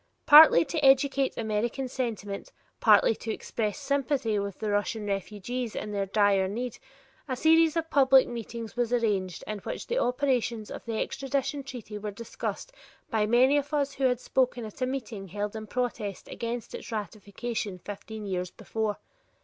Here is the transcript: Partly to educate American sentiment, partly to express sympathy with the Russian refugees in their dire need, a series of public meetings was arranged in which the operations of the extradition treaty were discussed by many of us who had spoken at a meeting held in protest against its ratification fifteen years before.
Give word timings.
Partly 0.25 0.65
to 0.65 0.83
educate 0.83 1.37
American 1.37 1.87
sentiment, 1.87 2.51
partly 2.79 3.13
to 3.17 3.31
express 3.31 3.77
sympathy 3.77 4.39
with 4.39 4.57
the 4.57 4.71
Russian 4.71 5.05
refugees 5.05 5.75
in 5.75 5.91
their 5.91 6.07
dire 6.07 6.47
need, 6.47 6.79
a 7.27 7.35
series 7.35 7.77
of 7.77 7.91
public 7.91 8.27
meetings 8.27 8.75
was 8.75 8.91
arranged 8.91 9.43
in 9.45 9.59
which 9.59 9.85
the 9.85 9.99
operations 9.99 10.71
of 10.71 10.83
the 10.85 10.97
extradition 10.99 11.61
treaty 11.61 11.99
were 11.99 12.09
discussed 12.09 12.71
by 13.11 13.27
many 13.27 13.57
of 13.57 13.75
us 13.75 13.93
who 13.93 14.05
had 14.05 14.19
spoken 14.19 14.65
at 14.65 14.81
a 14.81 14.87
meeting 14.87 15.27
held 15.27 15.55
in 15.55 15.67
protest 15.67 16.27
against 16.29 16.73
its 16.73 16.91
ratification 16.91 17.77
fifteen 17.77 18.25
years 18.25 18.49
before. 18.49 18.97